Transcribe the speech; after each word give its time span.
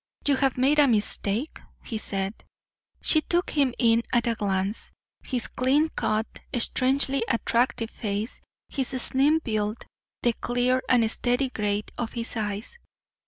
"You 0.27 0.35
have 0.37 0.57
made 0.57 0.79
a 0.79 0.87
mistake?" 0.87 1.61
he 1.85 1.99
said. 1.99 2.33
She 3.03 3.21
took 3.21 3.51
him 3.51 3.71
in 3.77 4.01
at 4.11 4.25
a 4.25 4.33
glance 4.33 4.91
his 5.23 5.45
clean 5.47 5.89
cut, 5.89 6.25
strangely 6.57 7.23
attractive 7.27 7.91
face, 7.91 8.41
his 8.67 8.99
slim 8.99 9.37
build, 9.43 9.85
the 10.23 10.33
clear 10.33 10.81
and 10.89 11.11
steady 11.11 11.51
gray 11.51 11.83
of 11.99 12.13
his 12.13 12.35
eyes. 12.35 12.79